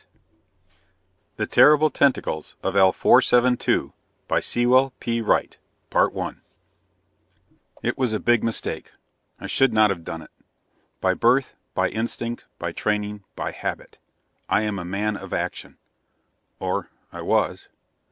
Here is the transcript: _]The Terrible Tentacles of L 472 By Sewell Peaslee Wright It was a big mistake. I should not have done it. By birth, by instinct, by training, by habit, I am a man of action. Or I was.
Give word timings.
_]The 1.37 1.45
Terrible 1.45 1.91
Tentacles 1.91 2.55
of 2.63 2.75
L 2.75 2.91
472 2.91 3.93
By 4.27 4.39
Sewell 4.39 4.93
Peaslee 4.99 5.21
Wright 5.21 5.59
It 7.83 7.99
was 7.99 8.11
a 8.11 8.19
big 8.19 8.43
mistake. 8.43 8.93
I 9.39 9.45
should 9.45 9.71
not 9.71 9.91
have 9.91 10.03
done 10.03 10.23
it. 10.23 10.31
By 11.01 11.13
birth, 11.13 11.53
by 11.75 11.89
instinct, 11.89 12.45
by 12.57 12.71
training, 12.71 13.25
by 13.35 13.51
habit, 13.51 13.99
I 14.49 14.61
am 14.63 14.79
a 14.79 14.85
man 14.85 15.15
of 15.17 15.33
action. 15.33 15.77
Or 16.59 16.89
I 17.13 17.21
was. 17.21 17.67